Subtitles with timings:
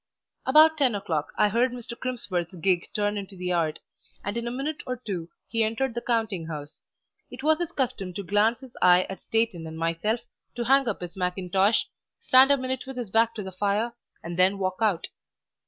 [0.47, 1.95] About ten o'clock I heard Mr.
[1.95, 3.79] Crimsworth's gig turn into the yard,
[4.23, 6.81] and in a minute or two he entered the counting house.
[7.29, 10.21] It was his custom to glance his eye at Steighton and myself,
[10.55, 11.85] to hang up his mackintosh,
[12.19, 13.93] stand a minute with his back to the fire,
[14.23, 15.05] and then walk out.